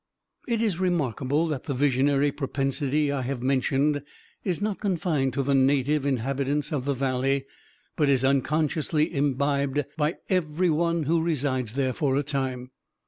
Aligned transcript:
It 0.47 0.63
is 0.63 0.79
remarkable 0.79 1.45
that 1.49 1.65
the 1.65 1.75
visionary 1.75 2.31
propensity 2.31 3.11
I 3.11 3.21
have 3.21 3.43
mentioned 3.43 4.01
is 4.43 4.59
not 4.59 4.79
confined 4.81 5.33
to 5.33 5.43
the 5.43 5.53
native 5.53 6.07
inhabitants 6.07 6.73
of 6.73 6.85
the 6.85 6.95
valley, 6.95 7.45
but 7.95 8.09
is 8.09 8.25
unconsciously 8.25 9.13
imbibed 9.13 9.85
by 9.97 10.15
every 10.27 10.71
one 10.71 11.03
who 11.03 11.21
resides 11.21 11.73
there 11.73 11.93
for 11.93 12.15
a 12.17 12.23
time. 12.23 12.71